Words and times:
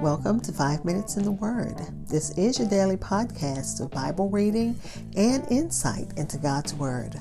Welcome 0.00 0.40
to 0.40 0.52
Five 0.52 0.84
Minutes 0.84 1.16
in 1.16 1.24
the 1.24 1.32
Word. 1.32 1.76
This 2.08 2.30
is 2.38 2.58
your 2.58 2.68
daily 2.68 2.96
podcast 2.96 3.80
of 3.80 3.90
Bible 3.90 4.28
reading 4.28 4.78
and 5.16 5.46
insight 5.50 6.12
into 6.16 6.38
God's 6.38 6.74
Word. 6.74 7.16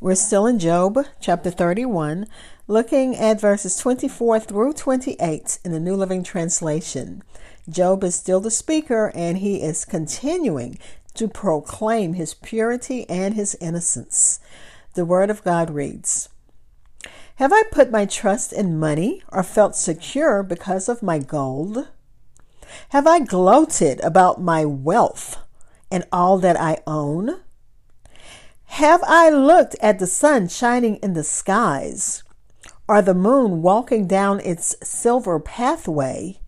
We're 0.00 0.14
still 0.14 0.46
in 0.46 0.58
Job 0.58 0.98
chapter 1.20 1.50
31, 1.50 2.26
looking 2.66 3.16
at 3.16 3.40
verses 3.40 3.76
24 3.76 4.40
through 4.40 4.72
28 4.74 5.58
in 5.64 5.72
the 5.72 5.80
New 5.80 5.94
Living 5.94 6.22
Translation. 6.22 7.22
Job 7.68 8.04
is 8.04 8.14
still 8.14 8.40
the 8.40 8.50
speaker 8.50 9.10
and 9.14 9.38
he 9.38 9.62
is 9.62 9.84
continuing 9.84 10.78
to 11.14 11.28
proclaim 11.28 12.14
his 12.14 12.34
purity 12.34 13.08
and 13.08 13.34
his 13.34 13.56
innocence. 13.60 14.40
The 14.94 15.04
Word 15.04 15.30
of 15.30 15.44
God 15.44 15.70
reads, 15.70 16.28
have 17.36 17.52
I 17.52 17.62
put 17.70 17.90
my 17.90 18.04
trust 18.06 18.52
in 18.52 18.78
money 18.78 19.22
or 19.30 19.42
felt 19.42 19.74
secure 19.74 20.42
because 20.42 20.88
of 20.88 21.02
my 21.02 21.18
gold? 21.18 21.88
Have 22.90 23.06
I 23.06 23.20
gloated 23.20 24.00
about 24.00 24.40
my 24.40 24.64
wealth 24.64 25.38
and 25.90 26.04
all 26.12 26.38
that 26.38 26.60
I 26.60 26.78
own? 26.86 27.40
Have 28.64 29.02
I 29.06 29.28
looked 29.28 29.76
at 29.80 29.98
the 29.98 30.06
sun 30.06 30.48
shining 30.48 30.96
in 30.96 31.12
the 31.12 31.24
skies 31.24 32.22
or 32.88 33.02
the 33.02 33.14
moon 33.14 33.62
walking 33.62 34.06
down 34.06 34.40
its 34.40 34.76
silver 34.82 35.38
pathway 35.38 36.38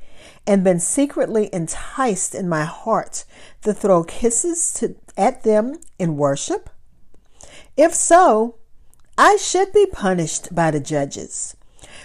and 0.46 0.64
been 0.64 0.80
secretly 0.80 1.50
enticed 1.52 2.34
in 2.34 2.48
my 2.48 2.64
heart 2.64 3.24
to 3.62 3.72
throw 3.72 4.05
kisses 4.05 4.72
to, 4.74 4.96
at 5.16 5.42
them 5.42 5.78
in 5.98 6.16
worship? 6.16 6.70
If 7.77 7.94
so, 7.94 8.56
I 9.16 9.36
should 9.36 9.73
be 9.73 9.86
punished 9.86 10.52
by 10.52 10.73
the 10.73 10.80
judges, 10.80 11.56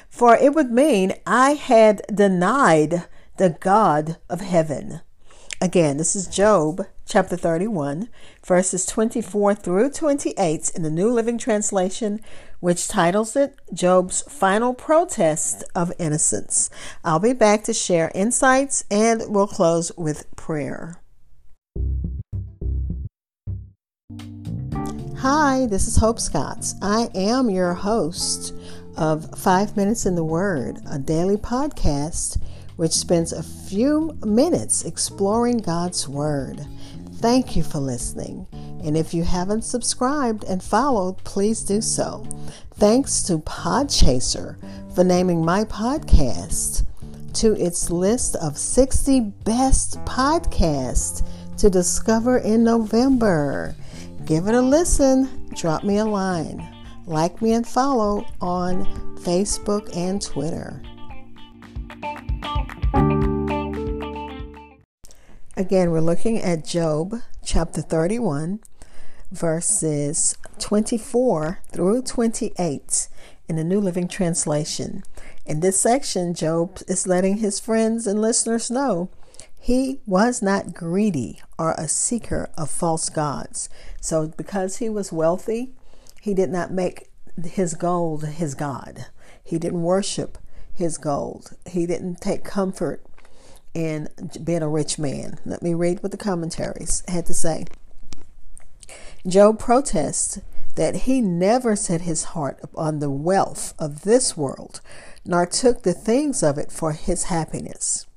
for 0.09 0.36
it 0.36 0.54
would 0.54 0.72
mean 0.72 1.13
I 1.26 1.52
had 1.52 2.04
denied 2.13 3.05
the 3.38 3.58
God 3.59 4.17
of 4.30 4.41
heaven. 4.41 5.02
Again, 5.59 5.98
this 5.98 6.16
is 6.16 6.27
Job 6.27 6.86
chapter 7.08 7.36
31, 7.36 8.09
verses 8.45 8.86
24 8.86 9.56
through 9.56 9.89
28 9.89 10.72
in 10.75 10.83
the 10.83 10.92
New 10.92 11.09
Living 11.11 11.39
Translation, 11.39 12.22
which 12.59 12.88
titles 12.88 13.36
it 13.36 13.55
Job's 13.73 14.22
Final 14.30 14.76
Protest 14.76 15.64
of 15.73 15.92
Innocence. 15.98 16.70
I'll 17.03 17.20
be 17.20 17.33
back 17.33 17.64
to 17.64 17.73
share 17.73 18.11
insights 18.14 18.86
and 18.92 19.23
we'll 19.28 19.48
close 19.48 19.92
with 19.98 20.33
prayer. 20.36 21.02
Hi, 25.22 25.66
this 25.66 25.86
is 25.86 25.98
Hope 25.98 26.17
Scotts. 26.17 26.75
I 26.81 27.09
am 27.14 27.50
your 27.50 27.73
host 27.73 28.56
of 28.95 29.38
Five 29.38 29.76
Minutes 29.76 30.06
in 30.06 30.16
the 30.16 30.23
Word, 30.23 30.80
a 30.89 30.98
daily 30.98 31.36
podcast 31.36 32.42
which 32.78 32.94
spends 32.94 33.34
a 33.34 33.44
few 33.44 34.17
minutes 34.23 34.86
exploring 34.86 35.58
God's 35.58 36.08
Word. 36.08 36.66
Thank 37.16 37.58
you 37.58 37.64
for 37.64 37.80
listening. 37.80 38.48
And 38.81 38.95
if 38.95 39.14
you 39.14 39.23
haven't 39.23 39.64
subscribed 39.64 40.45
and 40.45 40.64
followed, 40.64 41.17
please 41.26 41.64
do 41.64 41.81
so. 41.81 42.26
Thanks 42.76 43.22
to 43.23 43.39
Podchaser 43.39 44.56
for 44.95 45.04
naming 45.04 45.44
my 45.44 45.66
podcast 45.66 46.86
to 47.33 47.61
its 47.61 47.89
list 47.89 48.38
of 48.38 48.58
60 48.58 49.20
best 49.44 50.00
podcasts 50.06 51.28
to 51.58 51.70
discover 51.70 52.38
in 52.38 52.64
November. 52.64 53.76
Give 54.30 54.45
it 54.45 54.53
a 54.53 54.61
listen. 54.61 55.49
Drop 55.55 55.83
me 55.83 55.97
a 55.97 56.05
line. 56.05 56.63
Like 57.08 57.41
me 57.41 57.53
and 57.53 57.67
follow 57.67 58.27
on 58.39 58.86
Facebook 59.21 59.89
and 59.97 60.21
Twitter. 60.21 60.83
Again, 65.58 65.89
we're 65.89 66.02
looking 66.02 66.38
at 66.38 66.63
Job 66.63 67.16
chapter 67.44 67.81
31, 67.81 68.59
verses 69.31 70.38
24 70.59 71.61
through 71.71 72.04
28 72.04 73.08
in 73.48 73.55
the 73.55 73.64
New 73.64 73.81
Living 73.81 74.08
Translation. 74.08 75.02
In 75.48 75.61
this 75.61 75.81
section, 75.81 76.36
Job 76.36 76.77
is 76.87 77.08
letting 77.08 77.37
his 77.37 77.59
friends 77.59 78.05
and 78.05 78.21
listeners 78.21 78.70
know 78.70 79.09
he 79.59 79.99
was 80.05 80.42
not 80.42 80.73
greedy 80.73 81.42
or 81.58 81.73
a 81.73 81.87
seeker 81.87 82.49
of 82.58 82.71
false 82.71 83.09
gods. 83.09 83.70
So, 83.99 84.27
because 84.30 84.77
he 84.77 84.89
was 84.89 85.11
wealthy, 85.11 85.73
he 86.21 86.33
did 86.33 86.49
not 86.49 86.71
make 86.71 87.09
his 87.43 87.73
gold 87.73 88.25
his 88.25 88.55
God. 88.55 89.08
He 89.43 89.59
didn't 89.59 89.83
worship 89.83 90.37
his 90.73 90.98
gold. 90.98 91.52
He 91.65 91.86
didn't 91.86 92.21
take 92.21 92.43
comfort 92.43 93.05
in 93.73 94.08
being 94.43 94.61
a 94.61 94.69
rich 94.69 94.98
man. 94.98 95.39
Let 95.45 95.61
me 95.61 95.73
read 95.73 96.02
what 96.02 96.11
the 96.11 96.17
commentaries 96.17 97.03
had 97.08 97.25
to 97.27 97.33
say. 97.33 97.65
Job 99.27 99.59
protests 99.59 100.39
that 100.75 100.95
he 100.95 101.19
never 101.19 101.75
set 101.75 102.02
his 102.02 102.23
heart 102.25 102.58
upon 102.64 102.99
the 102.99 103.09
wealth 103.09 103.73
of 103.77 104.03
this 104.03 104.37
world, 104.37 104.80
nor 105.25 105.45
took 105.45 105.83
the 105.83 105.93
things 105.93 106.42
of 106.42 106.58
it 106.58 106.71
for 106.71 106.93
his 106.93 107.25
happiness. 107.25 108.08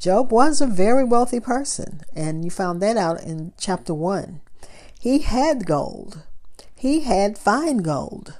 Job 0.00 0.32
was 0.32 0.62
a 0.62 0.66
very 0.66 1.04
wealthy 1.04 1.40
person, 1.40 2.00
and 2.16 2.42
you 2.42 2.50
found 2.50 2.80
that 2.80 2.96
out 2.96 3.22
in 3.22 3.52
chapter 3.58 3.92
1. 3.92 4.40
He 4.98 5.18
had 5.18 5.66
gold, 5.66 6.22
he 6.74 7.00
had 7.00 7.36
fine 7.36 7.78
gold. 7.78 8.38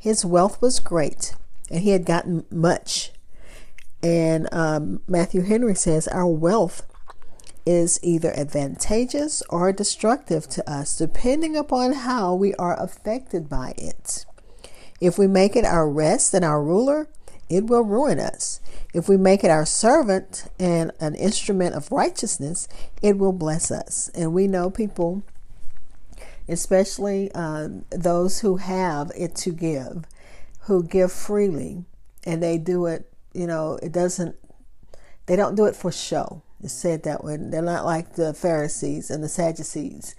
His 0.00 0.24
wealth 0.24 0.60
was 0.60 0.80
great, 0.80 1.36
and 1.70 1.84
he 1.84 1.90
had 1.90 2.04
gotten 2.04 2.44
much. 2.50 3.12
And 4.02 4.52
um, 4.52 5.00
Matthew 5.06 5.42
Henry 5.42 5.76
says, 5.76 6.08
Our 6.08 6.26
wealth 6.26 6.82
is 7.64 8.00
either 8.02 8.36
advantageous 8.36 9.44
or 9.48 9.72
destructive 9.72 10.48
to 10.48 10.68
us, 10.68 10.96
depending 10.96 11.54
upon 11.56 11.92
how 11.92 12.34
we 12.34 12.52
are 12.54 12.76
affected 12.82 13.48
by 13.48 13.74
it. 13.78 14.26
If 15.00 15.18
we 15.18 15.28
make 15.28 15.54
it 15.54 15.64
our 15.64 15.88
rest 15.88 16.34
and 16.34 16.44
our 16.44 16.60
ruler, 16.60 17.08
it 17.50 17.66
will 17.66 17.82
ruin 17.82 18.20
us. 18.20 18.60
If 18.94 19.08
we 19.08 19.16
make 19.16 19.44
it 19.44 19.50
our 19.50 19.66
servant 19.66 20.44
and 20.58 20.92
an 21.00 21.16
instrument 21.16 21.74
of 21.74 21.90
righteousness, 21.90 22.68
it 23.02 23.18
will 23.18 23.32
bless 23.32 23.70
us. 23.70 24.08
And 24.14 24.32
we 24.32 24.46
know 24.46 24.70
people, 24.70 25.22
especially 26.48 27.30
uh, 27.34 27.68
those 27.90 28.40
who 28.40 28.56
have 28.58 29.10
it 29.16 29.34
to 29.36 29.50
give, 29.50 30.04
who 30.60 30.84
give 30.84 31.12
freely, 31.12 31.84
and 32.24 32.42
they 32.42 32.56
do 32.56 32.86
it, 32.86 33.12
you 33.34 33.46
know, 33.46 33.78
it 33.82 33.92
doesn't, 33.92 34.36
they 35.26 35.36
don't 35.36 35.56
do 35.56 35.66
it 35.66 35.74
for 35.74 35.90
show. 35.90 36.42
It's 36.62 36.72
said 36.72 37.02
that 37.02 37.24
way. 37.24 37.36
They're 37.40 37.62
not 37.62 37.84
like 37.84 38.14
the 38.14 38.34
Pharisees 38.34 39.10
and 39.10 39.24
the 39.24 39.28
Sadducees. 39.28 40.14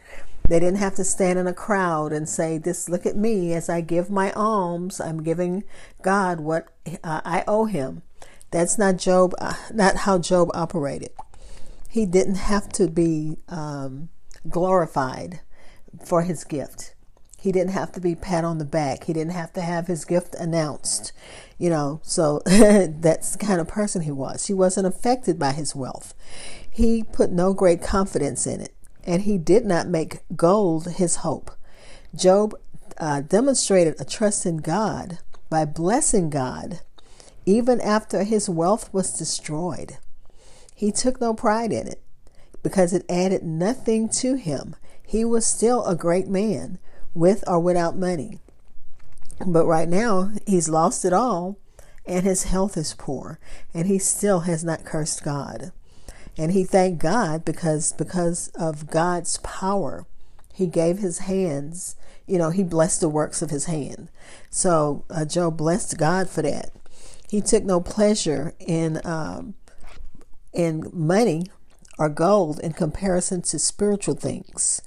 They 0.51 0.59
didn't 0.59 0.79
have 0.79 0.95
to 0.95 1.06
stand 1.06 1.39
in 1.39 1.47
a 1.47 1.53
crowd 1.53 2.12
and 2.12 2.28
say, 2.28 2.57
"This, 2.57 2.89
look 2.89 3.06
at 3.06 3.16
me 3.16 3.53
as 3.53 3.69
I 3.69 3.79
give 3.79 4.09
my 4.09 4.34
alms. 4.34 5.00
I'm 5.00 5.23
giving 5.23 5.63
God 6.01 6.41
what 6.41 6.67
uh, 7.06 7.22
I 7.23 7.45
owe 7.47 7.63
Him." 7.63 8.01
That's 8.51 8.78
not 8.78 8.97
Job, 8.97 9.34
uh, 9.40 9.53
not 9.73 9.95
how 9.95 10.17
Job 10.17 10.51
operated. 10.53 11.11
He 11.88 12.06
didn't 12.06 12.35
have 12.35 12.67
to 12.73 12.90
be 12.90 13.38
um, 13.47 14.09
glorified 14.50 15.40
for 16.06 16.23
his 16.23 16.44
gift. 16.44 16.95
He 17.40 17.53
didn't 17.53 17.72
have 17.72 17.94
to 17.94 18.01
be 18.01 18.13
pat 18.13 18.44
on 18.44 18.57
the 18.57 18.66
back. 18.66 19.06
He 19.06 19.13
didn't 19.13 19.31
have 19.31 19.53
to 19.53 19.61
have 19.61 19.88
his 19.88 20.03
gift 20.03 20.35
announced, 20.35 21.13
you 21.57 21.69
know. 21.69 22.01
So 22.03 22.41
that's 22.45 23.38
the 23.38 23.45
kind 23.45 23.61
of 23.61 23.69
person 23.69 24.01
he 24.01 24.11
was. 24.11 24.47
He 24.47 24.53
wasn't 24.53 24.88
affected 24.88 25.40
by 25.40 25.53
his 25.53 25.73
wealth. 25.73 26.13
He 26.69 27.03
put 27.03 27.31
no 27.31 27.53
great 27.53 27.81
confidence 27.81 28.45
in 28.45 28.59
it, 28.59 28.73
and 29.03 29.23
he 29.23 29.38
did 29.38 29.66
not 29.66 29.88
make 29.88 30.19
gold 30.35 30.88
his 30.94 31.17
hope. 31.17 31.51
Job 32.16 32.56
uh, 32.97 33.22
demonstrated 33.22 33.95
a 34.00 34.06
trust 34.06 34.45
in 34.45 34.57
God 34.57 35.19
by 35.50 35.66
blessing 35.66 36.29
God 36.29 36.81
even 37.45 37.81
after 37.81 38.23
his 38.23 38.50
wealth 38.50 38.94
was 38.94 39.17
destroyed. 39.17 39.97
He 40.76 40.91
took 40.91 41.20
no 41.20 41.34
pride 41.34 41.72
in 41.72 41.87
it 41.87 42.02
because 42.64 42.93
it 42.93 43.05
added 43.09 43.43
nothing 43.43 44.09
to 44.09 44.35
him. 44.35 44.76
He 45.03 45.26
was 45.26 45.46
still 45.46 45.85
a 45.85 45.96
great 45.96 46.28
man, 46.28 46.79
with 47.14 47.43
or 47.47 47.59
without 47.59 47.97
money. 47.97 48.40
But 49.46 49.66
right 49.66 49.90
now, 49.90 50.31
he's 50.46 50.70
lost 50.70 51.03
it 51.03 51.14
all, 51.14 51.58
and 52.05 52.23
his 52.23 52.43
health 52.43 52.78
is 52.78 52.93
poor, 52.97 53.40
and 53.73 53.87
he 53.87 53.97
still 53.97 54.41
has 54.41 54.64
not 54.64 54.85
cursed 54.85 55.23
God. 55.23 55.72
And 56.37 56.51
he 56.51 56.63
thanked 56.63 57.01
God 57.01 57.43
because 57.43 57.93
because 57.93 58.49
of 58.49 58.89
God's 58.89 59.37
power, 59.37 60.05
he 60.53 60.67
gave 60.67 60.99
his 60.99 61.19
hands. 61.19 61.95
You 62.25 62.37
know, 62.37 62.49
he 62.49 62.63
blessed 62.63 63.01
the 63.01 63.09
works 63.09 63.41
of 63.41 63.49
his 63.49 63.66
hand. 63.66 64.09
So 64.49 65.03
uh, 65.09 65.25
Job 65.25 65.57
blessed 65.57 65.97
God 65.97 66.29
for 66.29 66.41
that. 66.41 66.72
He 67.29 67.41
took 67.41 67.63
no 67.63 67.79
pleasure 67.81 68.53
in 68.59 69.01
um, 69.05 69.55
in 70.53 70.89
money 70.93 71.45
or 71.97 72.09
gold 72.09 72.59
in 72.59 72.73
comparison 72.73 73.41
to 73.43 73.59
spiritual 73.59 74.16
things, 74.16 74.81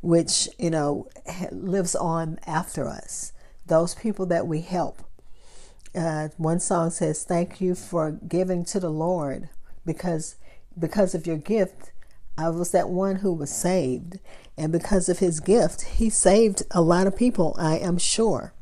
which 0.00 0.48
you 0.58 0.70
know 0.70 1.08
lives 1.50 1.94
on 1.94 2.38
after 2.46 2.88
us. 2.88 3.32
Those 3.66 3.94
people 3.94 4.26
that 4.26 4.46
we 4.46 4.60
help, 4.60 5.02
uh, 5.94 6.28
one 6.36 6.60
song 6.60 6.90
says, 6.90 7.24
"Thank 7.24 7.60
you 7.60 7.74
for 7.74 8.12
giving 8.12 8.64
to 8.66 8.80
the 8.80 8.90
Lord, 8.90 9.48
because 9.86 10.36
because 10.78 11.14
of 11.14 11.26
your 11.26 11.36
gift, 11.36 11.92
I 12.36 12.48
was 12.50 12.70
that 12.72 12.88
one 12.88 13.16
who 13.16 13.32
was 13.32 13.50
saved, 13.50 14.18
and 14.56 14.72
because 14.72 15.08
of 15.08 15.18
His 15.20 15.40
gift, 15.40 15.82
He 15.82 16.10
saved 16.10 16.62
a 16.70 16.82
lot 16.82 17.06
of 17.06 17.16
people. 17.16 17.54
I 17.58 17.78
am 17.78 17.98
sure." 17.98 18.52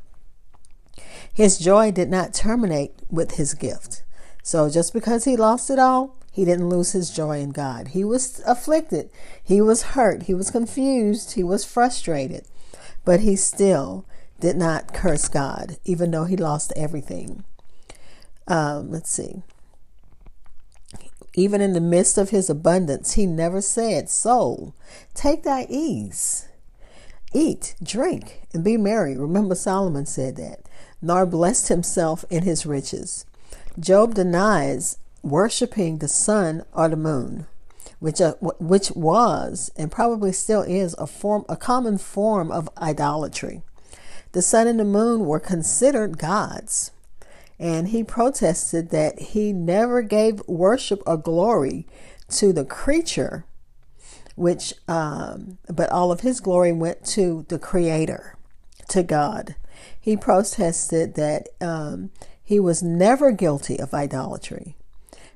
His 1.32 1.58
joy 1.58 1.90
did 1.92 2.10
not 2.10 2.34
terminate 2.34 2.92
with 3.10 3.32
his 3.32 3.54
gift. 3.54 4.02
So 4.42 4.68
just 4.68 4.92
because 4.92 5.24
he 5.24 5.36
lost 5.36 5.70
it 5.70 5.78
all, 5.78 6.16
he 6.30 6.44
didn't 6.44 6.68
lose 6.68 6.92
his 6.92 7.10
joy 7.10 7.40
in 7.40 7.50
God. 7.50 7.88
He 7.88 8.04
was 8.04 8.42
afflicted, 8.46 9.10
he 9.42 9.60
was 9.60 9.82
hurt, 9.82 10.24
he 10.24 10.34
was 10.34 10.50
confused, 10.50 11.32
he 11.32 11.42
was 11.42 11.64
frustrated, 11.64 12.44
but 13.04 13.20
he 13.20 13.36
still 13.36 14.04
did 14.40 14.56
not 14.56 14.92
curse 14.92 15.28
God, 15.28 15.76
even 15.84 16.10
though 16.10 16.24
he 16.24 16.36
lost 16.36 16.72
everything. 16.74 17.44
Um, 18.48 18.90
let's 18.90 19.10
see. 19.10 19.42
Even 21.34 21.60
in 21.60 21.72
the 21.72 21.80
midst 21.80 22.18
of 22.18 22.30
his 22.30 22.50
abundance, 22.50 23.14
he 23.14 23.26
never 23.26 23.60
said, 23.60 24.10
Soul, 24.10 24.74
take 25.14 25.44
thy 25.44 25.66
ease. 25.68 26.48
Eat, 27.32 27.74
drink, 27.82 28.46
and 28.52 28.62
be 28.62 28.76
merry. 28.76 29.16
Remember, 29.16 29.54
Solomon 29.54 30.04
said 30.04 30.36
that, 30.36 30.68
nor 31.00 31.24
blessed 31.24 31.68
himself 31.68 32.24
in 32.28 32.42
his 32.42 32.66
riches. 32.66 33.24
Job 33.80 34.14
denies 34.14 34.98
worshiping 35.22 35.98
the 35.98 36.08
sun 36.08 36.64
or 36.74 36.88
the 36.90 36.96
moon, 36.96 37.46
which 38.00 38.20
uh, 38.20 38.34
which 38.40 38.90
was 38.90 39.70
and 39.76 39.90
probably 39.90 40.32
still 40.32 40.62
is 40.62 40.94
a 40.98 41.06
form 41.06 41.46
a 41.48 41.56
common 41.56 41.96
form 41.96 42.52
of 42.52 42.68
idolatry. 42.76 43.62
The 44.32 44.42
sun 44.42 44.66
and 44.66 44.78
the 44.78 44.84
moon 44.84 45.24
were 45.24 45.40
considered 45.40 46.18
gods, 46.18 46.90
and 47.62 47.88
he 47.88 48.02
protested 48.02 48.90
that 48.90 49.20
he 49.20 49.52
never 49.52 50.02
gave 50.02 50.42
worship 50.48 51.00
or 51.06 51.16
glory 51.16 51.86
to 52.28 52.52
the 52.52 52.64
creature, 52.64 53.44
which 54.34 54.74
um, 54.88 55.58
but 55.68 55.88
all 55.90 56.10
of 56.10 56.20
his 56.20 56.40
glory 56.40 56.72
went 56.72 57.04
to 57.06 57.46
the 57.48 57.60
Creator, 57.60 58.36
to 58.88 59.04
God. 59.04 59.54
He 59.98 60.16
protested 60.16 61.14
that 61.14 61.50
um, 61.60 62.10
he 62.42 62.58
was 62.58 62.82
never 62.82 63.30
guilty 63.30 63.78
of 63.78 63.94
idolatry. 63.94 64.74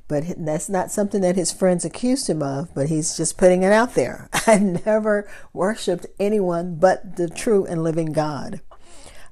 But 0.09 0.25
that's 0.37 0.69
not 0.69 0.91
something 0.91 1.21
that 1.21 1.37
his 1.37 1.53
friends 1.53 1.85
accused 1.85 2.29
him 2.29 2.43
of, 2.43 2.75
but 2.75 2.89
he's 2.89 3.17
just 3.17 3.39
putting 3.39 3.63
it 3.63 3.73
out 3.73 3.95
there. 3.95 4.29
I 4.49 4.59
never 4.59 5.29
worshiped 5.53 6.07
anyone 6.19 6.77
but 6.77 7.17
the 7.17 7.29
true 7.29 7.65
and 7.67 7.85
living 7.85 8.13
God. 8.13 8.61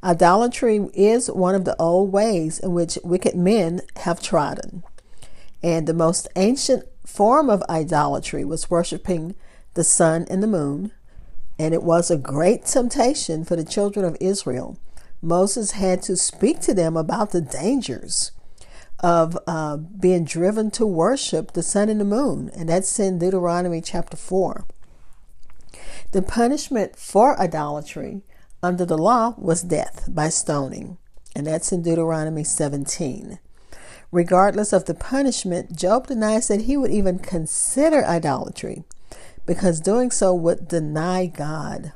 Idolatry 0.05 0.89
is 0.93 1.31
one 1.31 1.55
of 1.55 1.65
the 1.65 1.75
old 1.81 2.13
ways 2.13 2.59
in 2.59 2.75
which 2.75 2.99
wicked 3.03 3.35
men 3.35 3.81
have 3.97 4.23
trodden. 4.23 4.83
And 5.63 5.87
the 5.87 5.95
most 5.95 6.29
ancient 6.37 6.85
form 7.07 7.49
of 7.49 7.63
idolatry 7.71 8.45
was 8.45 8.71
worshiping 8.71 9.35
the 9.73 9.85
sun 9.85 10.27
and 10.29 10.43
the 10.43 10.47
moon. 10.47 10.93
And 11.59 11.73
it 11.73 11.83
was 11.83 12.11
a 12.11 12.19
great 12.19 12.67
temptation 12.67 13.45
for 13.45 13.57
the 13.57 13.65
children 13.65 14.05
of 14.05 14.17
Israel 14.21 14.79
Moses 15.25 15.73
had 15.73 16.03
to 16.03 16.17
speak 16.17 16.61
to 16.61 16.75
them 16.75 16.97
about 16.97 17.31
the 17.31 17.41
dangers 17.41 18.33
of 19.01 19.39
uh, 19.47 19.77
being 19.79 20.25
driven 20.25 20.71
to 20.73 20.87
worship 20.87 21.53
the 21.53 21.63
sun 21.63 21.89
and 21.89 22.01
the 22.01 22.05
moon. 22.05 22.51
And 22.55 22.69
that's 22.69 22.99
in 23.01 23.19
Deuteronomy 23.19 23.81
chapter 23.81 24.17
4. 24.17 24.67
The 26.13 26.23
punishment 26.23 26.97
for 26.97 27.41
idolatry 27.41 28.23
under 28.65 28.85
the 28.85 28.99
law 28.99 29.35
was 29.37 29.63
death 29.63 30.09
by 30.09 30.29
stoning. 30.29 30.97
And 31.37 31.47
that's 31.47 31.71
in 31.73 31.83
Deuteronomy 31.83 32.45
17. 32.45 33.39
Regardless 34.11 34.73
of 34.73 34.85
the 34.87 34.95
punishment, 34.95 35.77
Job 35.77 36.07
denies 36.07 36.49
that 36.49 36.63
he 36.63 36.77
would 36.77 36.91
even 36.91 37.19
consider 37.19 38.05
idolatry 38.05 38.85
because 39.45 39.81
doing 39.81 40.11
so 40.11 40.33
would 40.35 40.69
deny 40.69 41.27
God. 41.27 41.93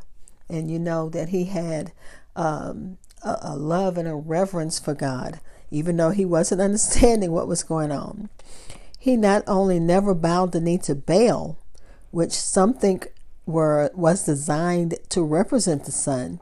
And 0.48 0.70
you 0.70 0.78
know 0.78 1.08
that 1.08 1.30
he 1.30 1.44
had 1.44 1.92
um, 2.36 2.98
a, 3.22 3.38
a 3.42 3.56
love 3.56 3.96
and 3.96 4.08
a 4.08 4.14
reverence 4.14 4.78
for 4.78 4.94
God, 4.94 5.40
even 5.70 5.96
though 5.96 6.10
he 6.10 6.24
wasn't 6.24 6.60
understanding 6.68 7.32
what 7.32 7.48
was 7.48 7.62
going 7.62 7.92
on. 7.92 8.28
He 8.98 9.16
not 9.16 9.44
only 9.46 9.78
never 9.78 10.12
bowed 10.12 10.52
the 10.52 10.60
knee 10.60 10.78
to 10.78 10.94
Baal, 10.94 11.56
which 12.10 12.32
some 12.32 12.74
think 12.74 13.08
were 13.46 13.90
was 13.94 14.26
designed 14.26 14.96
to 15.08 15.22
represent 15.22 15.84
the 15.84 15.92
sun. 15.92 16.40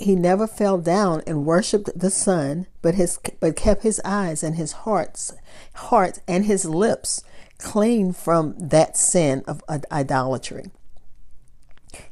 He 0.00 0.16
never 0.16 0.46
fell 0.46 0.78
down 0.78 1.22
and 1.26 1.44
worshipped 1.44 1.90
the 1.94 2.10
sun, 2.10 2.66
but 2.80 2.94
his 2.94 3.18
but 3.38 3.54
kept 3.54 3.82
his 3.82 4.00
eyes 4.02 4.42
and 4.42 4.56
his 4.56 4.72
hearts 4.72 5.34
heart 5.74 6.20
and 6.26 6.46
his 6.46 6.64
lips 6.64 7.22
clean 7.58 8.14
from 8.14 8.54
that 8.58 8.96
sin 8.96 9.44
of 9.46 9.62
idolatry. 9.92 10.70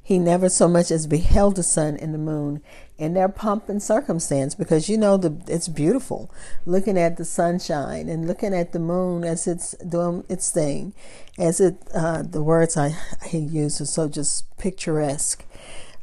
He 0.03 0.19
never 0.19 0.51
so 0.51 0.69
much 0.69 0.91
as 0.91 1.07
beheld 1.07 1.57
the 1.57 1.63
sun 1.63 1.97
and 1.97 2.13
the 2.13 2.19
moon 2.19 2.61
in 2.99 3.15
their 3.15 3.29
pomp 3.29 3.71
and 3.71 3.83
circumstance 3.83 4.55
because 4.55 4.91
you 4.91 4.99
know 4.99 5.17
the 5.17 5.41
it's 5.47 5.69
beautiful 5.69 6.31
looking 6.67 6.99
at 6.99 7.17
the 7.17 7.25
sunshine 7.25 8.09
and 8.09 8.27
looking 8.27 8.53
at 8.53 8.73
the 8.73 8.79
moon 8.79 9.25
as 9.25 9.47
it's 9.47 9.73
doing 9.77 10.25
its 10.29 10.51
thing 10.51 10.93
as 11.39 11.61
it 11.61 11.77
uh, 11.95 12.23
the 12.23 12.43
words 12.43 12.77
I, 12.77 12.97
he 13.27 13.39
uses 13.39 13.91
so 13.91 14.09
just 14.09 14.45
picturesque 14.59 15.45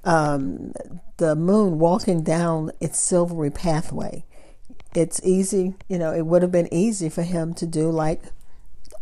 um, 0.06 0.74
the 1.18 1.36
moon 1.36 1.80
walking 1.80 2.24
down 2.24 2.72
its 2.80 3.00
silvery 3.00 3.52
pathway 3.52 4.24
it's 4.94 5.20
easy 5.24 5.76
you 5.90 5.98
know 5.98 6.14
it 6.14 6.26
would 6.26 6.42
have 6.42 6.52
been 6.52 6.74
easy 6.74 7.10
for 7.10 7.24
him 7.24 7.54
to 7.54 7.66
do 7.66 7.90
like 7.90 8.22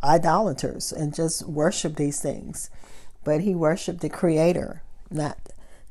idolaters 0.03 0.91
and 0.91 1.13
just 1.13 1.47
worship 1.47 1.95
these 1.95 2.19
things 2.19 2.69
but 3.23 3.41
he 3.41 3.53
worshiped 3.53 4.01
the 4.01 4.09
creator 4.09 4.81
not 5.11 5.37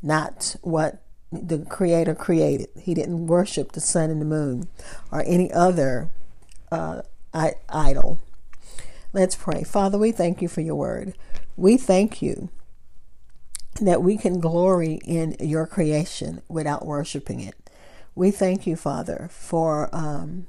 not 0.02 0.56
what 0.62 1.02
the 1.32 1.58
creator 1.58 2.14
created. 2.14 2.68
He 2.78 2.94
didn't 2.94 3.26
worship 3.26 3.72
the 3.72 3.80
sun 3.80 4.10
and 4.10 4.20
the 4.20 4.26
moon 4.26 4.68
or 5.10 5.24
any 5.26 5.50
other 5.52 6.10
uh, 6.70 7.02
idol. 7.68 8.18
Let's 9.12 9.34
pray. 9.34 9.64
Father, 9.64 9.98
we 9.98 10.12
thank 10.12 10.42
you 10.42 10.48
for 10.48 10.60
your 10.60 10.74
word. 10.74 11.14
We 11.56 11.76
thank 11.76 12.20
you 12.22 12.50
that 13.80 14.02
we 14.02 14.16
can 14.16 14.40
glory 14.40 15.00
in 15.04 15.36
your 15.40 15.66
creation 15.66 16.42
without 16.48 16.86
worshiping 16.86 17.40
it. 17.40 17.54
We 18.14 18.30
thank 18.30 18.66
you, 18.66 18.76
Father, 18.76 19.28
for 19.32 19.88
um, 19.94 20.46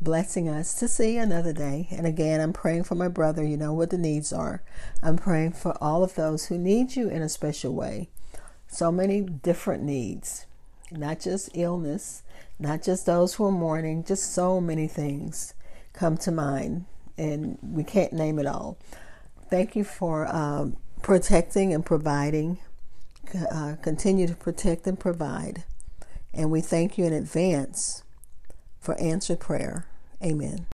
blessing 0.00 0.48
us 0.48 0.74
to 0.74 0.88
see 0.88 1.16
another 1.16 1.52
day. 1.52 1.88
And 1.90 2.06
again, 2.06 2.40
I'm 2.40 2.52
praying 2.52 2.84
for 2.84 2.94
my 2.94 3.08
brother. 3.08 3.44
You 3.44 3.56
know 3.56 3.72
what 3.72 3.90
the 3.90 3.98
needs 3.98 4.32
are. 4.32 4.62
I'm 5.02 5.16
praying 5.16 5.52
for 5.52 5.76
all 5.82 6.04
of 6.04 6.14
those 6.14 6.46
who 6.46 6.58
need 6.58 6.94
you 6.94 7.08
in 7.08 7.22
a 7.22 7.28
special 7.28 7.74
way 7.74 8.08
so 8.72 8.90
many 8.90 9.20
different 9.20 9.82
needs, 9.82 10.46
not 10.90 11.20
just 11.20 11.50
illness, 11.54 12.22
not 12.58 12.82
just 12.82 13.04
those 13.04 13.34
who 13.34 13.44
are 13.44 13.52
mourning, 13.52 14.02
just 14.02 14.32
so 14.32 14.62
many 14.62 14.88
things 14.88 15.52
come 15.92 16.16
to 16.16 16.32
mind, 16.32 16.86
and 17.18 17.58
we 17.62 17.84
can't 17.84 18.14
name 18.14 18.38
it 18.38 18.46
all. 18.46 18.78
Thank 19.50 19.76
you 19.76 19.84
for 19.84 20.26
um, 20.34 20.78
protecting 21.02 21.72
and 21.72 21.84
providing. 21.84 22.58
Uh, 23.50 23.76
continue 23.82 24.26
to 24.26 24.34
protect 24.34 24.86
and 24.86 24.98
provide. 24.98 25.64
And 26.34 26.50
we 26.50 26.60
thank 26.60 26.98
you 26.98 27.04
in 27.04 27.12
advance 27.12 28.02
for 28.80 28.98
answered 29.00 29.40
prayer. 29.40 29.86
Amen. 30.22 30.66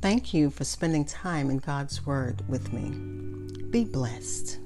Thank 0.00 0.32
you 0.32 0.50
for 0.50 0.64
spending 0.64 1.04
time 1.04 1.50
in 1.50 1.58
God's 1.58 2.06
Word 2.06 2.42
with 2.48 2.72
me. 2.72 2.90
Be 3.70 3.84
blessed. 3.84 4.58